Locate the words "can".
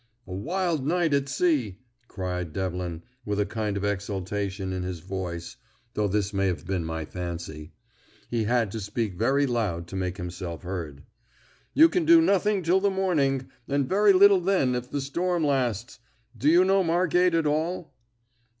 11.87-12.05